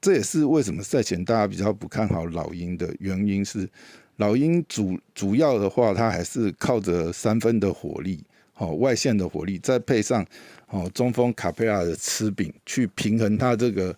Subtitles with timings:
[0.00, 3.68] 这也是为什么赛前大家比较不看好老鹰的原因是，
[4.16, 8.24] 老鹰主主要的话，它还是靠着三分的火力，
[8.58, 10.24] 哦，外线的火力，再配上
[10.68, 13.92] 哦中锋卡佩拉的吃饼，去平衡它这个。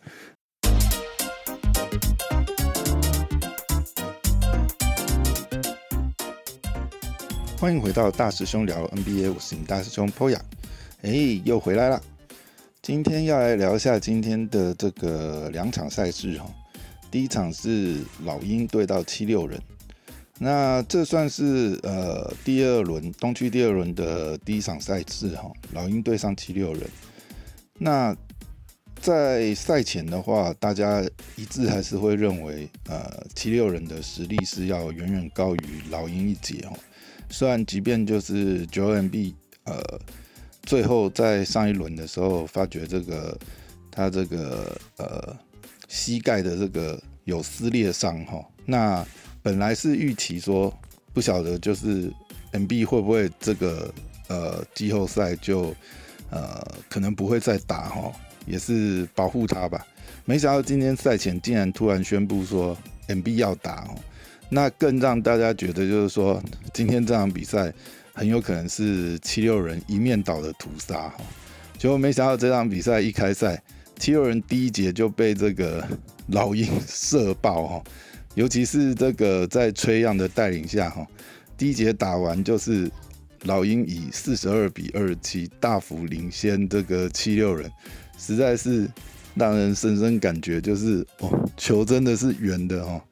[7.59, 10.41] 欢迎回到大师兄聊 NBA，我是你大师兄 Poya，
[11.03, 12.03] 哎，又回来了。
[12.83, 16.51] 今天要来聊一下今天的这个两场赛事哈。
[17.11, 19.61] 第一场是老鹰对到七六人，
[20.39, 25.53] 那这算是呃第二轮东区第二轮的第一场赛事哈。
[25.75, 26.89] 老鹰对上七六人，
[27.77, 28.17] 那
[28.99, 31.05] 在赛前的话，大家
[31.37, 36.73] 一致还是会认为呃七六人的实力是要远远高于老鹰一截哦。
[37.29, 39.35] 虽然即便就是九 MB
[39.65, 40.01] 呃。
[40.71, 43.37] 最后在上一轮的时候，发觉这个
[43.91, 45.37] 他这个呃
[45.89, 48.41] 膝盖的这个有撕裂伤哈。
[48.65, 49.05] 那
[49.43, 50.73] 本来是预期说
[51.13, 52.09] 不晓得就是
[52.53, 53.93] M B 会不会这个
[54.29, 55.75] 呃季后赛就
[56.31, 58.13] 呃可能不会再打哈，
[58.47, 59.85] 也是保护他吧。
[60.25, 63.99] 没想到今天赛前竟然突然宣布说 M B 要打哦，
[64.49, 66.41] 那更让大家觉得就是说
[66.73, 67.75] 今天这场比赛。
[68.13, 71.15] 很有可能是七六人一面倒的屠杀哈，
[71.79, 73.63] 结果没想到这场比赛一开赛，
[73.99, 75.87] 七六人第一节就被这个
[76.29, 77.85] 老鹰射爆哈，
[78.35, 81.07] 尤其是这个在崔样的带领下哈，
[81.57, 82.91] 第一节打完就是
[83.45, 87.71] 老鹰以四十二比二十七大幅领先这个七六人，
[88.19, 88.87] 实在是
[89.35, 93.03] 让人深深感觉就是哦，球真的是圆的哈。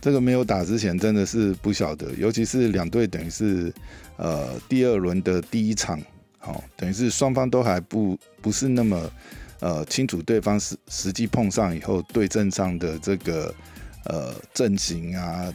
[0.00, 3.72] 这个没有打之前真的是不晓得，尤其是两队等于是，
[4.16, 6.00] 呃，第二轮的第一场，
[6.38, 9.10] 好，等于是双方都还不不是那么，
[9.60, 13.54] 呃，清楚对方实实际碰上以后对阵上的这个，
[14.04, 15.52] 呃，阵型啊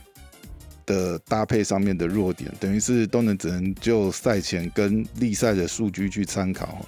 [0.85, 6.85] 的搭配上面的弱点，等于是都能只能就赛前跟例赛的数据去参考，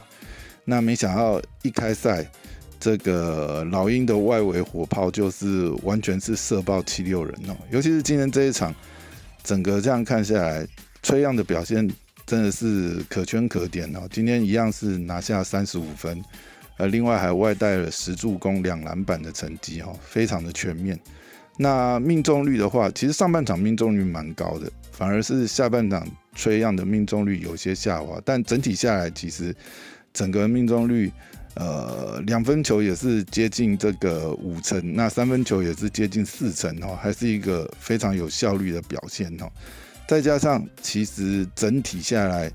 [0.66, 2.26] 那没想到一开赛。
[2.80, 8.76] 这个老鹰的外围火炮就是完全是射爆七六人哦，尤其是今天这一场，
[9.42, 10.68] 整个这样看下来，
[11.04, 11.88] 崔样的表现
[12.26, 14.08] 真的是可圈可点哦。
[14.10, 16.24] 今天一样是拿下三十五分，
[16.78, 20.98] 呃，另外还外带了十助攻、两篮板的成绩哈，非常的全面。
[21.58, 29.56] 那命中率的话，其实上半场命中率蛮高的，反而是下半场崔样的命中率有些下滑，但整体下来其实
[30.14, 31.12] 整个命中率。
[31.56, 39.48] 呃，两分球也是接近这个五成，那三分球也是接近四成哦，还是一个非常有效率的表现哦。
[40.14, 42.52] 再加上其实整体下来，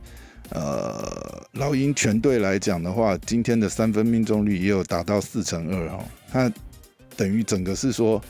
[0.50, 6.52] 呃，老鹰全队来讲的话，今天的三分命中率也有达到四成二哈，那
[7.16, 8.22] 等于整个是说，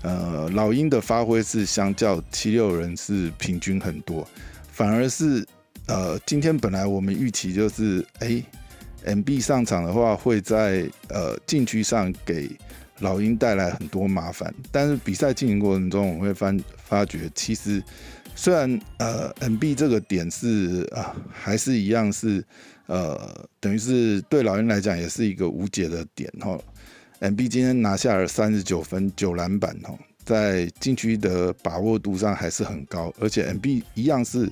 [0.00, 4.26] 呃，老鹰的发挥是相较七六人是平均很多，
[4.70, 5.46] 反而是
[5.86, 8.42] 呃，今天本来我们预期就是哎。
[9.04, 12.48] M B 上场的话，会在呃禁区上给
[13.00, 14.54] 老鹰带来很多麻烦。
[14.70, 17.82] 但是比赛进行过程中，我会发发觉，其实
[18.34, 22.44] 虽然呃 M B 这个点是啊，还是一样是
[22.86, 26.58] 呃，等于是对老鹰来讲也是一个无解的点哈。
[27.20, 34.50] M B 今天拿下了三十九分九篮板哈，在禁区的把握度上还是很高，而且 M B 一样是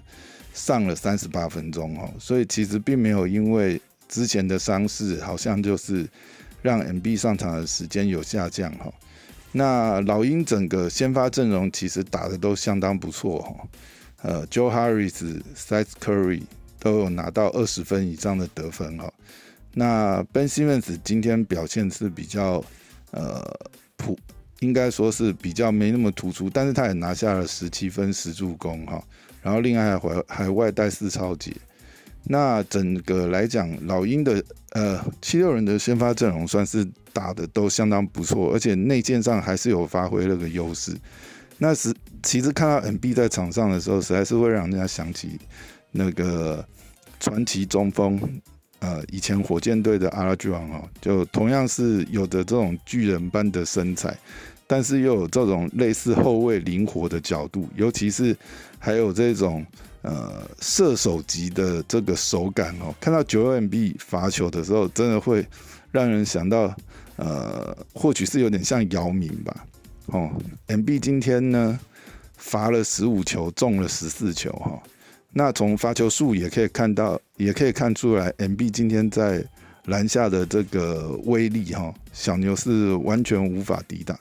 [0.55, 6.09] 上了三十八分钟哈，所以其实并没有因为之前的伤势好像就是
[6.63, 8.93] 让 M B 上场的时间有下降哈。
[9.53, 13.69] 那老鹰整个先发阵容其实打的都相当不错哈。
[14.23, 16.43] 呃，Joe Harris、Seth Curry
[16.79, 19.13] 都有拿到二十分以上的得分哈。
[19.73, 22.63] 那 Ben Simmons 今天表现是比较
[23.13, 23.43] 呃
[23.97, 24.19] 普，
[24.61, 29.03] 应该说是比较没那么突出，但是他也拿下了十七分十助攻哈。
[29.43, 31.57] 然后另外还还外带四超级。
[32.25, 40.97] 那整个来讲，老鹰的呃七六人的先发阵容算是打的都相当不错，而且内线上还是有发挥那个优势。
[41.59, 45.39] 那是其实看到 N B 在场上的时候，实在是会让人家想起
[45.91, 46.65] 那个
[47.19, 48.21] 传奇中锋，
[48.79, 54.17] 呃，以前火箭队的阿拉巨王哦，就同样是有着这种巨人般的身材，
[54.67, 58.37] 但是又有这种类似后卫灵活的角度，尤其是
[58.79, 59.67] 还有这种。
[60.03, 65.47] 呃，射手级的这个手感哦，看到九 M B 罚球的时候，真的会
[65.91, 66.75] 让人想到，
[67.17, 69.67] 呃，或许是有点像姚明吧。
[70.07, 70.31] 哦
[70.69, 71.79] ，M B 今天呢
[72.37, 74.83] 罚了十五球，中了十四球哈。
[75.33, 79.45] 那从罚球数也可以看到，也可以看出来，M B 今天在
[79.85, 84.19] 篮下的这个威力哈，小牛是完全无法抵挡。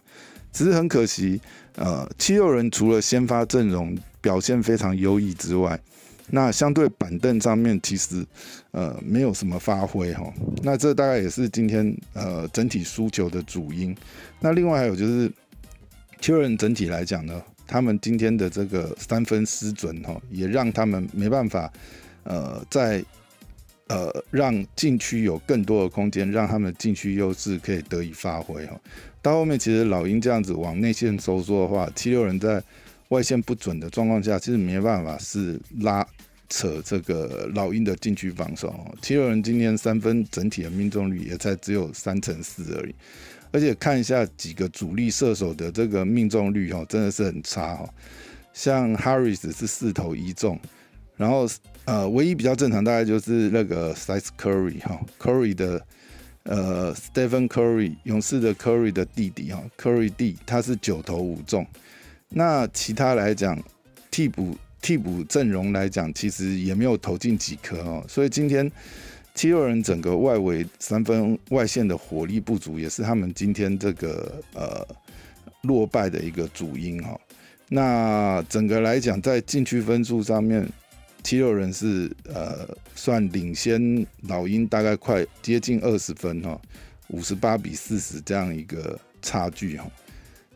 [0.52, 1.40] 只是很可惜，
[1.80, 5.80] 呃，七六人除了先发阵容表现非常优异之外，
[6.28, 8.26] 那相对板凳上面其实
[8.72, 10.30] 呃没有什么发挥哈。
[10.62, 13.96] 那这大概也是今天呃整体输球的主因。
[14.42, 15.32] 那另外还有就是
[16.20, 21.72] 七六人整体来讲呢，他们今天的这个三分失准哈，也让他们没办法
[22.26, 23.02] 呃在。
[23.92, 28.80] 呃，让禁区有更多的空间，让他们禁区优势可以得以发挥哈。
[29.22, 32.64] 到后面其实老鹰这样子往内线收缩的话，七六人在
[33.10, 36.06] 外线不准的状况下，其实没办法是拉
[36.48, 38.74] 扯这个老鹰的禁区防守。
[39.02, 42.96] 七六人今天三分整体的命中率也才只有三成四而已，
[43.52, 47.90] 而且看一下几个主力射手的这个命中率哈，真的是很差哈。
[48.54, 50.60] 像 Harris 是四投一中。
[51.16, 51.46] 然后，
[51.84, 55.86] 呃，唯一比较正常大概就是那个 Size Curry 哈，Curry 的
[56.44, 61.66] 呃 Stephen Curry 勇士的 Curry 的弟弟哈，Curry 弟他是九投五中。
[62.30, 63.62] 那其他来讲，
[64.10, 68.04] 替补替补阵容来讲，其实也没有投进几颗哦。
[68.08, 68.72] 所以今天
[69.36, 74.88] 七六人整个外围三分外线的火力不足，也是他们今天这个呃
[75.64, 77.20] 落败的一个主因哈。
[77.68, 80.68] 那整个来讲，在禁区分数上面。
[81.22, 86.60] 七六人是呃算领先老鹰大概快接近二十分哈，
[87.10, 89.86] 五十八比四十这样一个差距哈，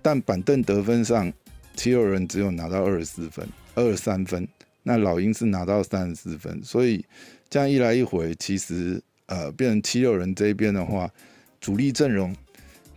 [0.01, 1.31] 但板凳得分上
[1.75, 4.47] 七六人只有拿到二十四分，二十三分，
[4.83, 7.05] 那老鹰是拿到三十四分，所以
[7.49, 11.11] 这样一来一回，其实呃变成七六人这边的话，
[11.59, 12.35] 主力阵容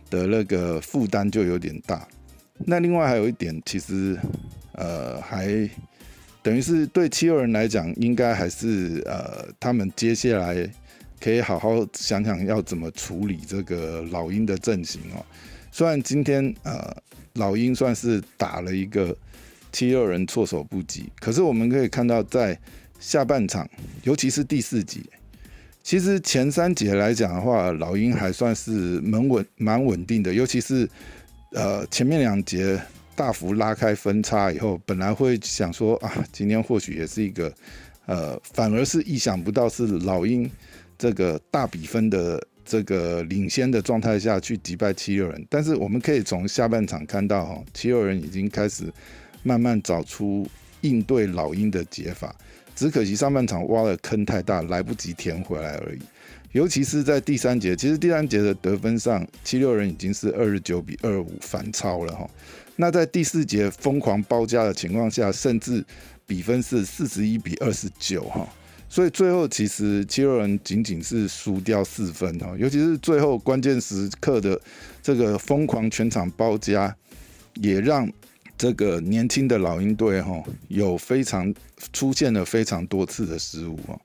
[0.09, 2.07] 的那个负担就有点大。
[2.59, 4.17] 那另外还有一点，其实
[4.71, 5.69] 呃还。
[6.47, 10.65] 等于是对七六人来讲，应该还是呃，他们接下来
[11.19, 15.19] 可以好好想想要怎么处理这个老鹰的阵型哦。
[15.73, 16.95] 虽然今天呃
[17.33, 19.13] 老鹰算是打了一个
[19.73, 22.57] 七六人措手不及，可是我们可以看到在
[22.97, 23.69] 下半场，
[24.03, 25.01] 尤其是第四节，
[25.83, 30.89] 其实前三节来讲的话，老鹰还算是蛮稳蛮稳定的，尤其是
[31.51, 32.79] 呃前面两节。
[33.17, 37.51] 大幅拉开分差以后，本来会想说啊，今天或许也是一个，
[38.05, 40.47] 呃，反而是意想不到是老鹰
[40.99, 45.43] 这个大比分的这个领先的状态下去击败七六人。
[45.49, 48.83] 但是我们可以从下半场看到，哈，七六人已经开始
[49.41, 50.47] 慢慢找出
[50.81, 52.35] 应对老鹰的解法，
[52.75, 55.99] 只可惜上半场挖的坑太大，来不及填回来而已。
[56.51, 62.29] 尤其是在第三节，其实第三节的得分上，七六人已经是二十九比二五反超了，哈。
[62.79, 65.83] 那在第四节疯狂包夹的情况下，甚至
[66.27, 68.47] 比分是四十一比二十九哈，
[68.87, 74.61] 所以最后其实七六人仅仅是输掉四分哈，尤其是最后关键时刻的
[75.01, 76.95] 这个疯狂全场包夹，
[77.55, 78.07] 也让
[78.55, 81.51] 这个年轻的老鹰队哈有非常
[81.91, 83.99] 出现了非常多次的失误哈，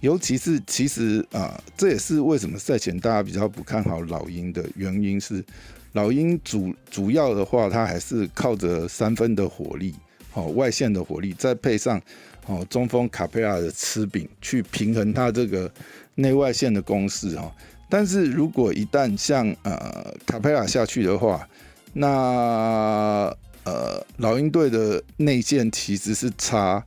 [0.00, 5.44] 尤其是其实啊，这也是为什么赛前大家比较不看好老鹰的原因是。
[5.92, 9.94] 老鹰主主要的话，它还是靠着三分的火力，
[10.34, 12.00] 哦，外线的火力，再配上
[12.46, 15.70] 哦中锋卡佩拉的吃饼，去平衡它这个
[16.14, 17.50] 内外线的攻势哈。
[17.88, 21.48] 但是如果一旦像呃卡佩拉下去的话，
[21.94, 23.34] 那
[23.64, 26.84] 呃老鹰队的内线其实是差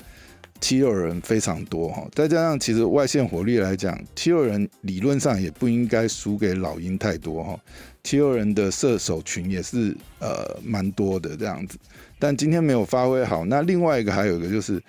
[0.59, 2.07] 七六人非常多哈。
[2.13, 7.59] 再加上其实外线火力来讲，七六人理论上也不应该输给老鹰太多哈。
[8.03, 11.77] 七六人的射手群也是呃蛮多的这样子，
[12.17, 13.45] 但今天没有发挥好。
[13.45, 14.81] 那另外一个还有一个就是，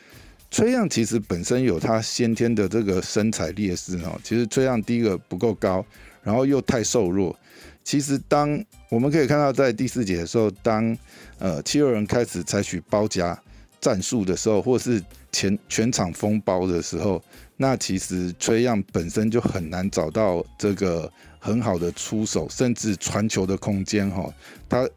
[0.50, 4.18] 崔样其实本身有他先天的这个身材劣势哦。
[4.24, 5.84] 其实崔样第一个不够高，
[6.22, 7.38] 然后又太瘦弱。
[7.84, 10.96] 其实当我们可以看到在第四节的时候，当
[11.38, 13.38] 呃七六人开始采取包夹
[13.78, 15.02] 战术的时候，或是
[15.32, 17.22] 全全场封包的时候，
[17.58, 21.12] 那其实崔样本身就很难找到这个。
[21.44, 24.32] 很好的出手，甚至传球的空间哈。
[24.68, 24.88] 他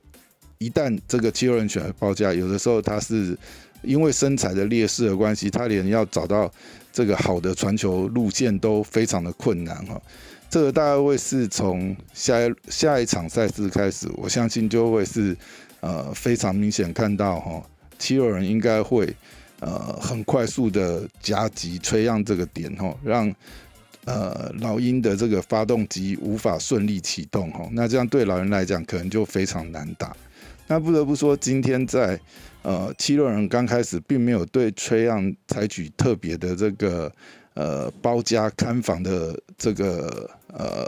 [0.60, 3.36] 一旦这个七六人选报价，有的时候他是
[3.82, 6.50] 因为身材的劣势的关系，他连要找到
[6.94, 10.00] 这个好的传球路线都非常的困难哈。
[10.48, 12.36] 这个大概会是从下
[12.70, 15.36] 下一场赛事开始，我相信就会是
[15.80, 17.64] 呃非常明显看到哈，
[17.98, 19.12] 七六人应该会
[19.62, 23.34] 呃很快速的夹击吹让这个点哈，让。
[24.06, 30.16] 呃，老鹰的这个发动机无法顺利启动哈，那这样对老人来讲可能就非常难打。
[30.68, 32.20] 那不得不说，今天在
[32.62, 37.12] 呃七六人刚开始并没有对崔样采取特别的这个
[37.56, 40.86] 呃包夹看防的这个呃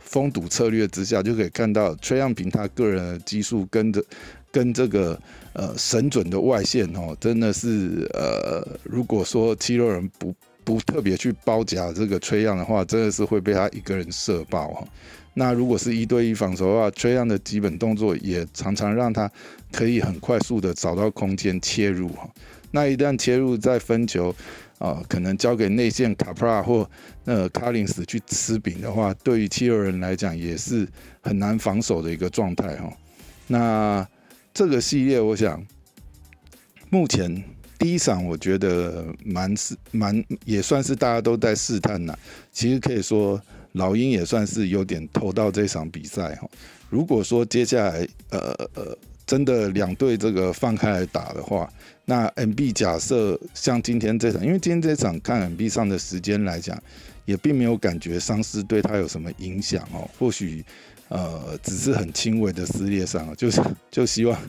[0.00, 4.04] 封堵策略之下，就可以看到崔样平他个人的技术跟着
[4.52, 5.20] 跟这个
[5.52, 10.34] 呃神准的外线哦，真的是呃，如果说七六人不
[10.66, 14.86] 不特别去包夹这个崔样的话，真的是会被他一个人射爆哈。
[15.32, 19.30] 那如果是一对一防守的话，崔样的基本动作也常常让他
[19.70, 22.28] 可以很快速的找到空间切入哈。
[22.72, 24.34] 那一旦切入再分球。
[24.78, 26.86] 啊，可能交给内线卡普拉或
[27.24, 30.86] 那卡林斯去吃饼的话，对于七六人来讲也是
[31.22, 32.92] 很难防守的一个状态哈。
[33.46, 34.06] 那
[34.52, 35.66] 这个系列，我想
[36.90, 37.42] 目前
[37.78, 42.16] 第一场我觉得蛮是蛮也算是大家都在试探呐。
[42.52, 43.40] 其实可以说
[43.72, 46.48] 老鹰也算是有点投到这场比赛哈。
[46.90, 51.68] 如果说接下来呃呃真的两队这个放开来打的话。
[52.08, 56.80] 那 M B 假设像今天这场，因为今天这场看 M B 上的时间来讲，
[57.24, 60.08] 也并没有感觉伤势对他有什么影响哦。
[60.16, 60.64] 或许
[61.08, 64.40] 呃只是很轻微的撕裂伤，就是就希望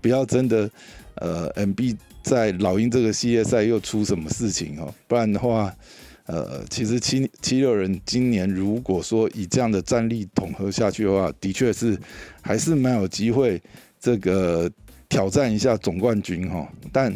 [0.00, 0.70] 不要真的
[1.16, 4.92] 呃 M B 在老鹰这个系列赛又出什么事情哦。
[5.06, 5.74] 不然的话，
[6.26, 11.98] 呃其实七七六人今年如果说以这样的战力统合下去的话，的确是
[12.42, 13.60] 还是蛮有机会
[14.00, 14.70] 这个。
[15.10, 17.10] 挑战一下总冠军哈，但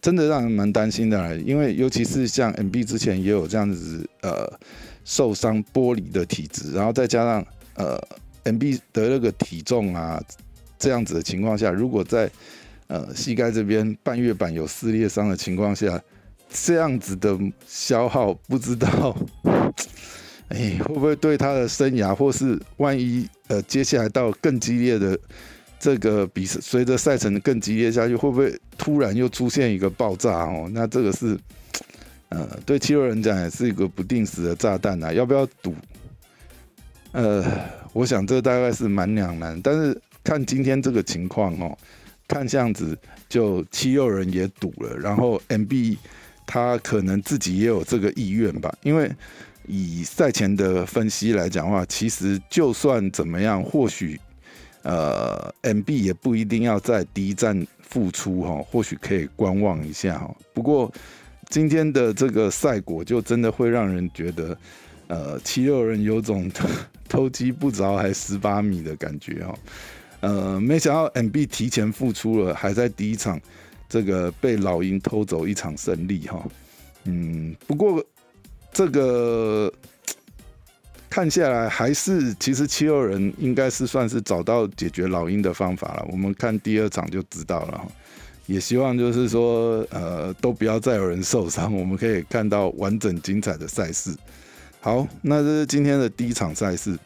[0.00, 4.48] 真的让人蛮担心的，因为尤其是像 M B 之前也有这样子呃
[5.04, 8.00] 受伤剥离的体质，然后再加上呃
[8.44, 10.22] M B 的那个体重啊
[10.80, 12.28] 这样子的情况下，如果在
[12.88, 16.02] 呃膝盖这边半月板有撕裂伤的情况下，
[16.48, 19.16] 这样子的消耗不知道
[20.48, 25.16] 哎会不会对他的生涯，或是万一呃接下来到更激烈的。
[25.82, 30.68] 这个比随着赛程更激烈下去，会不会突然又出现一个爆炸哦？
[30.74, 31.34] 那这个是，
[32.28, 35.10] 呃，对七六人讲也是一个不定时的炸弹啊！
[35.10, 35.74] 要不要赌？
[37.12, 37.42] 呃，
[37.94, 39.58] 我想这大概是蛮两难。
[39.62, 41.76] 但是看今天这个情况哦，
[42.28, 42.98] 看样子
[43.28, 45.98] 就七六人也赌了，然后 M B
[46.46, 48.72] 他可能自己也有这个意愿吧。
[48.82, 49.10] 因为
[49.66, 54.20] 以赛前的分析来讲的话，其实就算怎么样，或许。
[54.82, 60.34] 呃，M B 也不一定要在第一站复出哈，或许可以观望一下哈。
[60.54, 60.90] 不过
[61.50, 64.56] 今天的这个赛果就真的会让人觉得，
[65.08, 66.50] 呃，七六人有种
[67.10, 69.54] 偷鸡不着还十八米的感觉哦。
[70.20, 73.40] 呃，没想到 M B 提前复出了，还在第一场
[73.88, 76.46] 这个被老鹰偷走一场胜利哈。
[77.04, 78.04] 嗯，不过
[78.72, 79.72] 这个。
[81.12, 86.06] 看下来，还是其实七六人应该是算是找到解决老鹰的方法了。
[86.08, 87.92] 我们看第二场就知道了。
[88.46, 94.14] 也希望就是说，呃，都不要再有人受伤，我们可以看到完整精彩的赛事。
[94.80, 96.96] 好，那这是今天的第一场赛事。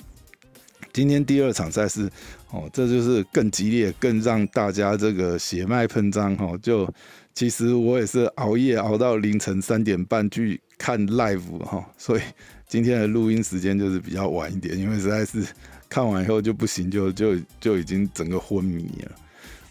[0.93, 2.11] 今天第二场赛事，
[2.55, 6.57] 哦，这就是更激烈、更让大家这个血脉喷张哈。
[6.63, 6.89] 就
[7.35, 12.23] 其实我也是熬夜熬到凌晨三点半去看 live 哈，所以。
[12.67, 15.47] 今天的录音时间就是比较晚一点，因为实在是
[15.89, 19.13] 看完以后就不行，就就就已经整个昏迷了。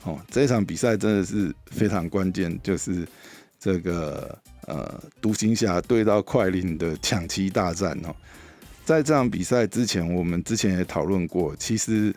[0.03, 3.05] 哦，这场比赛真的是非常关键，就是
[3.59, 4.37] 这个
[4.67, 8.15] 呃独行侠对到快灵的抢七大战哦。
[8.85, 12.13] 在这场比赛之前，我们之前也讨论过，其实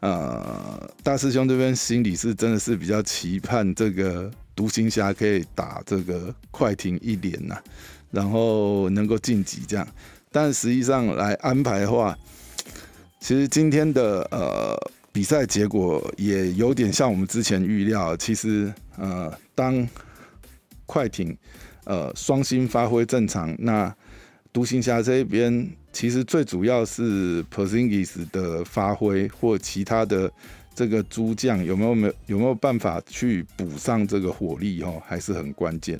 [0.00, 7.56] 呃大师兄这边心里是真的是比较期盼这个独行侠可以打这个快艇一连呐，
[8.10, 9.86] 然后能够晋级这样。
[10.32, 12.16] 但实际上来安排的话，
[13.20, 14.76] 其实今天的呃
[15.12, 18.16] 比赛结果也有点像我们之前预料。
[18.16, 19.86] 其实呃，当
[20.86, 21.36] 快艇
[21.84, 23.94] 呃双星发挥正常，那
[24.52, 30.30] 独行侠这边其实最主要是 p e r s i n g i s 的发挥或其他的
[30.74, 35.98] 这个诸将有没有没有有没有办法去补上这个火力哦，还是很关键。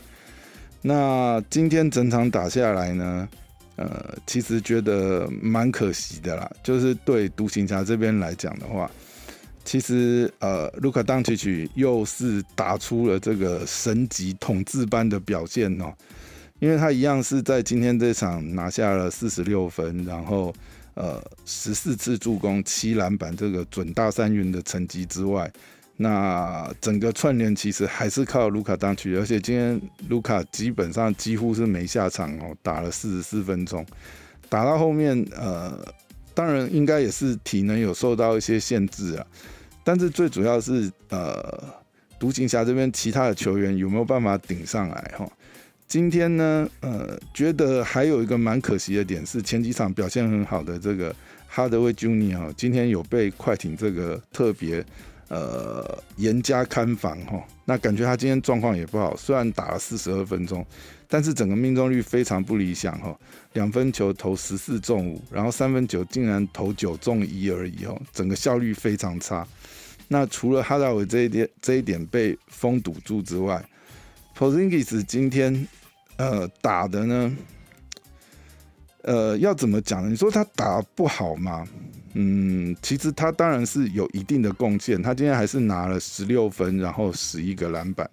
[0.80, 3.28] 那今天整场打下来呢？
[3.76, 6.50] 呃，其实觉得蛮可惜的啦。
[6.62, 8.90] 就是对独行侠这边来讲的话，
[9.64, 15.92] 其实呃，卢卡当奇奇又是打出了这个神级统治般的表现哦。
[16.60, 20.54] 因为他一样是在今天这场拿下了四十六分，然后
[20.94, 25.50] 呃十四次助攻、七篮板这个准大三元的成绩之外。
[25.96, 33.84] 那整个串联其实还是靠卢卡当去，而且今天卢卡基本上几乎是没下场哦，打了四十四分钟，
[34.48, 35.78] 打到后面呃，
[36.32, 39.26] 当然应该也是体能有受到一些限制啊，
[39.84, 41.62] 但是最主要是呃，
[42.18, 45.30] 独行侠这边其他的球员有没有办法顶上来哈？
[45.90, 51.12] 今天呢，呃，觉得还有一个蛮可惜的点是，前几场表现很好的这个
[51.48, 54.86] 哈德威 Junior 今天有被快艇这个特别
[55.26, 57.42] 呃严加看防哈。
[57.64, 60.64] 那感觉他今天状况也不好，虽然打了四十二分钟，
[61.08, 63.18] 但是整个命中率非常不理想哈。
[63.54, 69.44] 两分球投十四中五，然后三分球竟然投九中一而已哦，整个效率非常差。
[70.06, 73.60] 那除了哈达韦这一点这一点被封堵住之外
[74.36, 75.66] p o z i n g i s 今天
[76.20, 77.36] 呃打的呢，
[79.04, 80.10] 呃要怎么讲呢？
[80.10, 81.66] 你说他打不好吗？
[82.12, 88.08] 嗯，其实他当然是有一定的贡献，他今天还是拿了十六分，然后十一个篮板，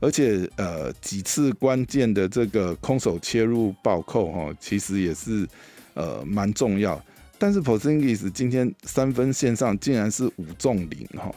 [0.00, 5.46] 而且呃几次关键的这个空手切入暴扣哈，其实也是
[5.94, 7.00] 呃蛮重要。
[7.38, 11.32] 但是 Posingis 今天三分线上竟然是五中零哈，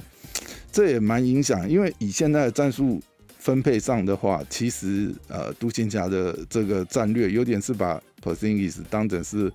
[0.72, 3.02] 这也蛮影响，因为以现在的战术
[3.48, 9.50] 分配上的话，其实呃独行侠的这个战略有点是把 Posingis 当成是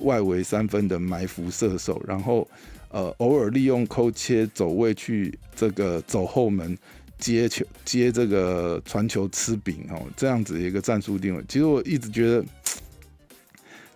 [0.00, 2.46] 外围三分的埋伏射手，然后
[2.90, 6.76] 呃偶尔利用扣切走位去这个走后门
[7.18, 11.42] 接球接这个传球吃饼哦，这样子一个战术定位。
[11.48, 12.44] 其实我一直觉得。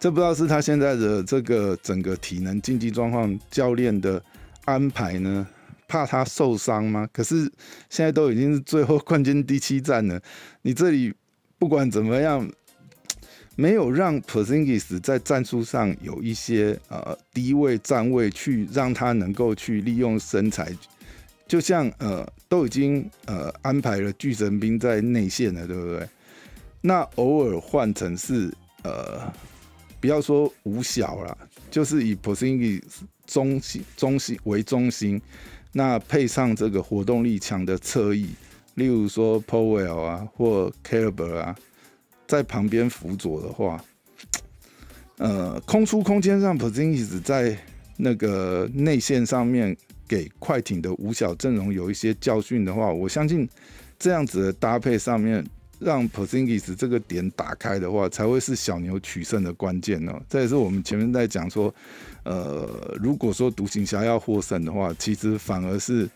[0.01, 4.21] 这不知道是他现在的这个整个体能竞技状况，教练的
[4.65, 5.47] 安排呢？
[5.93, 7.07] 怕他受伤吗？
[7.13, 7.43] 可是
[7.91, 10.19] 现在都已经是最后冠军第七站了，
[10.63, 11.13] 你这里
[11.59, 12.51] 不管怎么样，
[13.57, 20.75] 没有让 Porzingis 在战术上有一些呃低位站位去让他能够去利用身材，
[21.47, 26.09] 就像呃都已经呃安排了巨神兵在内线了，对不对？
[26.81, 28.51] 那偶尔换成是
[28.83, 29.31] 呃。
[30.01, 31.39] 不要说五小了，
[31.71, 32.83] 就是以 posingis
[33.25, 35.23] 中心中心为中心，
[35.73, 38.29] 那配上这个活动力强的侧翼，
[38.75, 41.57] 例如说 Powell 啊或 c a l b e r 啊，
[42.26, 43.83] 在旁边辅佐的话，
[45.19, 47.57] 呃，空出空间让 p o s i n g i 在
[47.97, 49.76] 那个内线上面
[50.07, 53.49] 给快艇的五小阵容有一些教训的话，我相信
[53.99, 55.44] 这样子的搭配上面。
[55.85, 60.21] 让 Posingis 这个点打开的话，才会是小牛取胜的关键哦。
[60.29, 61.75] 这也是我们前面在讲说，
[62.23, 66.09] 呃，如果说独行侠要获胜的话，其实反而是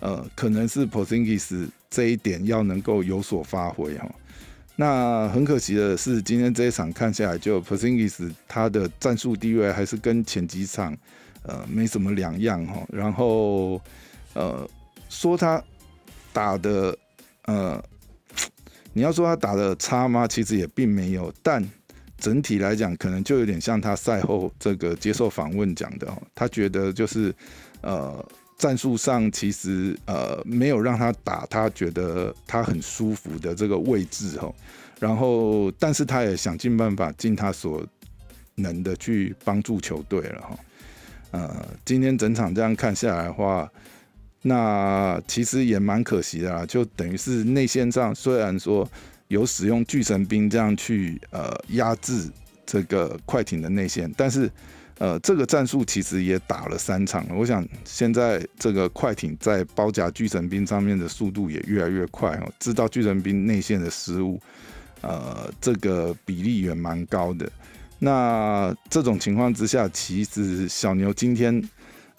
[0.00, 4.10] 呃，可能是 Posingis 这一点要能够有所发挥哈。
[4.76, 10.96] 那很可惜的是，今天这一场看下来，就 Posingis 他的战术地位还是跟前几场
[11.44, 12.84] 呃没什么两样哈。
[12.90, 13.80] 然后
[14.34, 14.68] 呃，
[15.08, 15.62] 说他
[16.32, 16.96] 打的
[17.44, 17.82] 呃。
[18.94, 20.26] 你要说他打的差吗？
[20.26, 21.66] 其实也并没有，但
[22.18, 27.34] 整体来讲，可能就有点像他赛后这个接受访问讲的，他觉得就是
[27.80, 28.24] 呃
[28.58, 34.54] 战术上其实呃没有让他打他觉得他很舒服的这个位置哦，
[35.00, 37.84] 然后但是他也想尽办法尽他所
[38.54, 40.58] 能的去帮助球队了哈，
[41.30, 43.70] 呃，今天整场这样看下来的话。
[44.44, 48.88] 那其实也蛮可惜的啦，就等于是内线上虽然说
[49.28, 52.28] 有使用巨神兵这样去呃压制
[52.66, 54.50] 这个快艇的内线，但是
[54.98, 57.34] 呃这个战术其实也打了三场了。
[57.36, 64.40] 我想现在这个快艇在包夹巨神兵上面的速度也越来越快哦，知道巨神兵内线的失误，
[65.02, 67.48] 呃这个比例也蛮高的。
[68.00, 71.62] 那这种情况之下，其实小牛今天。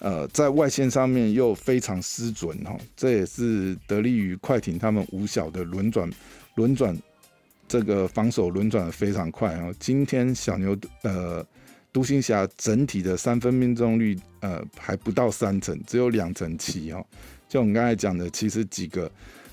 [0.00, 6.10] 呃，在外线上面又非常失准哈，这也是得力于快艇他们五小的轮转，
[6.56, 6.94] 轮转
[7.66, 9.74] 这个防守轮转的非常快哦。
[9.78, 11.46] 今天小牛呃
[11.90, 17.02] 独行侠整体的三分命中率呃还不到三成，只有两成七哈。
[17.48, 19.10] 就我们刚才讲的，其实几个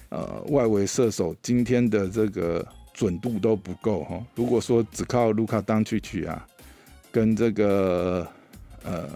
[0.09, 4.21] 呃外围射手今天的这个准度都不够哈。
[4.35, 6.45] 如果说只靠卢卡当去取啊，
[7.09, 8.27] 跟这个
[8.83, 9.07] 呃。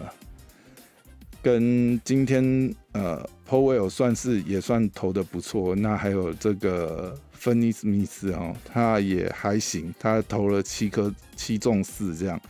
[1.42, 12.40] 跟今天呃，Powell 算是也算投的不错，那还有这个芬尼斯密斯哦，他也还行，他投了七颗七中四这样，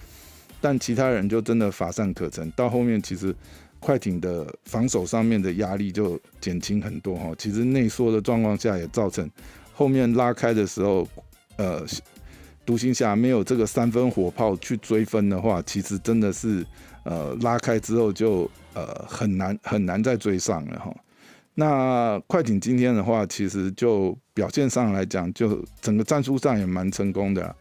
[0.60, 2.50] 但其他人就真的乏善可陈。
[2.52, 3.34] 到后面其实
[3.78, 9.30] 快艇的防守上面的压力就减轻很多哈，其实内缩的状况下也造成
[9.74, 11.06] 后面拉开的时候，
[11.56, 11.84] 呃，
[12.64, 16.64] 独行侠没有这个三分火炮去追分的话，其实真的是
[17.06, 18.50] 呃拉开之后就。
[18.78, 20.94] 呃，很难很难再追上了哈。
[21.54, 27.56] 那快艇今天的话，其实就表现上来讲，就整个战术上也蛮成功的。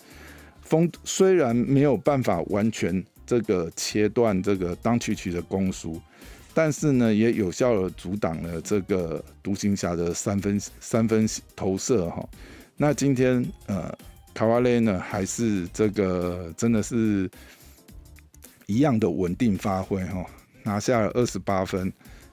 [0.61, 6.01] 风虽然没有办法完全这个切断这个当曲曲的攻速，
[6.53, 12.27] 但是呢，也有效的阻挡了这个独行侠的三分三分投射哈。
[12.75, 13.97] 那今天呃，
[14.33, 17.31] 卡瓦雷呢还是这个真的是
[18.67, 20.25] 一样的稳定发挥哈，
[20.63, 21.91] 拿下了二十八分，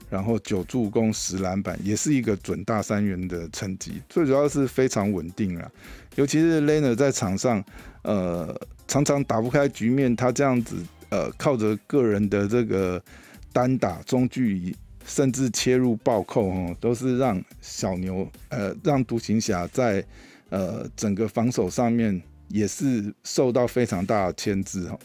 [0.09, 4.01] 然后九助攻十篮板，也是一个准大三元的成绩。
[4.09, 5.71] 最主要是非常稳定啊，
[6.15, 7.63] 尤其是 Lena 在场上，
[8.03, 8.55] 呃，
[8.87, 10.75] 常常打不开局面，他这样子
[11.09, 13.03] 呃靠着个人的这个
[13.51, 14.75] 单打中距离。
[15.05, 20.01] 甚至切入暴扣哦，都是让小牛呃让独行侠在
[20.47, 24.97] 呃整个防守上面也是受到非常大的牵制哈。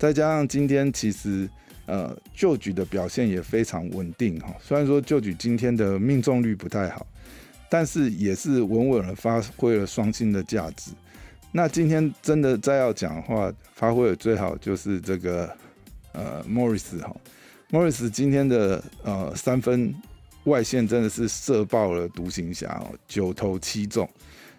[0.00, 1.46] 再加上今天其实
[1.84, 4.56] 呃旧举的表现也非常稳定哈。
[4.58, 7.06] 虽然说旧举今天的命中率不太好，
[7.68, 10.90] 但是也是稳稳的发挥了双星的价值。
[11.52, 15.54] 那今天真的再要讲的话，发挥的最好就是这个
[16.12, 17.14] 呃莫里斯哈。
[17.68, 19.94] 莫里斯今天的呃三分
[20.44, 24.08] 外线真的是射爆了独行侠哦，九投七中。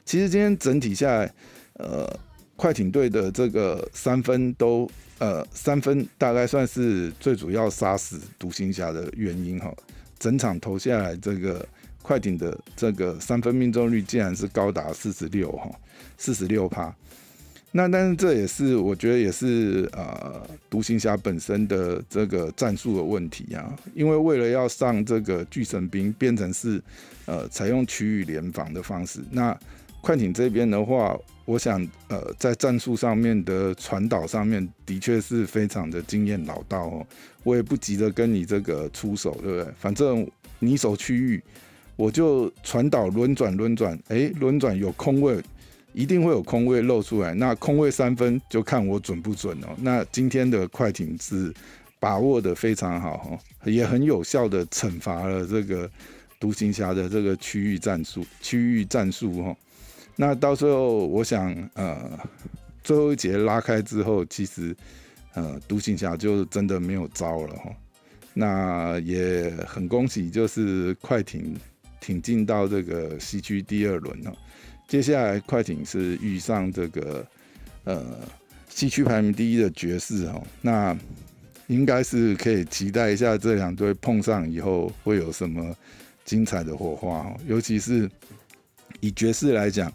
[0.06, 1.34] 其实今天整体下来，
[1.74, 2.20] 呃，
[2.62, 9.74] 快艇队的这个三分都呃三分大概算是最主要杀死独行侠的原因哈。
[10.20, 11.68] 整场投下来，这个
[12.04, 15.72] 快艇的这个三分命中率竟然是高达四十六哈，
[16.20, 16.96] 四十六趴。
[17.72, 26.80] 那但是这也是我觉得也是呃独行侠本身的这个战术的问题啊，因为为了要上这个巨神兵，变成是
[27.26, 29.20] 呃采用区域联防的方式。
[29.32, 29.60] 那
[30.02, 37.08] 快艇这边的话，我想呃在战术上面的传导上面的确是非常的经验老道哦。
[37.44, 39.74] 我也不急着跟你这个出手，对不对？
[39.80, 41.42] 反正你守区域，
[41.96, 45.42] 我就传导轮转轮转，哎，轮转有空位。
[45.94, 49.76] 一定会有空位露出来，那空位三分就看我准不准哦。
[49.82, 51.54] 那今天的快艇是
[52.00, 53.38] 把握的非常好哈，
[53.70, 55.92] 也很有效的惩罚了这个
[56.40, 59.54] 独行侠的这个区域战术，区域战术哈。
[60.16, 62.20] 那到最后我想，呃，
[62.84, 64.76] 最后一节拉开之后，其实
[65.34, 67.72] 呃独行侠就真的没有招了哈。
[68.34, 71.56] 那也很恭喜，就是快艇
[72.00, 74.34] 挺进到这个西区第二轮了。
[74.88, 77.26] 接下来快艇是遇上这个
[77.86, 78.20] 呃
[78.70, 80.98] 西区排名第一的爵士哦，那
[81.68, 85.76] 应该是可以期待一下这两队碰上以后会有什么
[86.26, 87.38] 精彩的火花哦。
[87.48, 88.10] 尤其是
[89.02, 89.92] 以爵士来讲，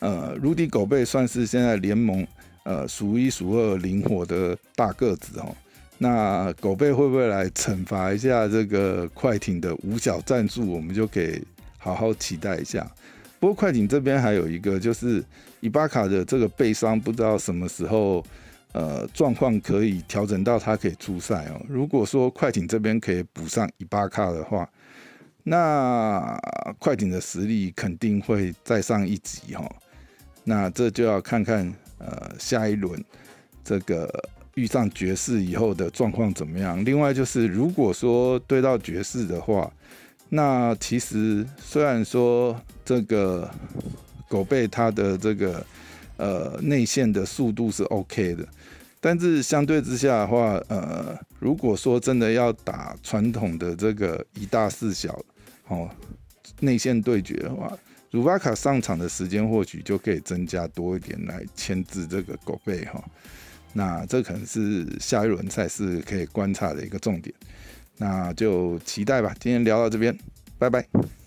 [0.00, 2.26] 呃，卢迪狗贝算是现在联盟
[2.64, 5.54] 呃数一数二灵活的大个子哦。
[5.98, 10.64] 那狗贝会不会来惩罚一下这个快艇的五小赞助？
[10.72, 11.42] 我们就可以
[11.76, 12.88] 好好期待一下。
[13.40, 15.24] 不过快艇这边还有一个，就是
[15.60, 18.24] 伊巴卡的这个背伤，不知道什么时候
[18.72, 21.60] 呃状况可以调整到他可以出赛哦。
[21.68, 24.68] 如果说快艇这边可以补上伊巴卡的话，
[25.48, 26.38] 那
[26.78, 29.66] 快艇的实力肯定会再上一级哈。
[30.44, 33.02] 那这就要看看呃下一轮
[33.64, 34.08] 这个
[34.54, 36.84] 遇上爵士以后的状况怎么样。
[36.84, 39.70] 另外就是如果说对到爵士的话，
[40.28, 43.50] 那其实虽然说这个
[44.28, 45.64] 狗贝它的这个
[46.18, 48.46] 呃内线的速度是 OK 的，
[49.00, 55.18] 但是相对之下的话，呃，如果说真的要打传统的这个一大四小
[55.68, 55.88] 哦
[56.60, 57.72] 内线对决的话，
[58.10, 63.02] 鲁巴卡上场的时间或许就可以增加多一点来牵制这个狗贝哈。
[63.74, 67.34] 那这可能是下一轮赛事可以观察的一个重点。
[67.98, 69.34] 那就期待吧。
[69.38, 70.16] 今天聊到这边，
[70.58, 71.17] 拜拜。